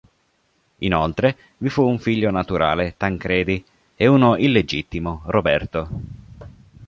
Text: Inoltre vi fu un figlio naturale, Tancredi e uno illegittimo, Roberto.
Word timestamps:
Inoltre 0.79 1.37
vi 1.57 1.69
fu 1.69 1.83
un 1.83 1.99
figlio 1.99 2.31
naturale, 2.31 2.95
Tancredi 2.97 3.63
e 3.95 4.07
uno 4.07 4.35
illegittimo, 4.35 5.21
Roberto. 5.27 5.89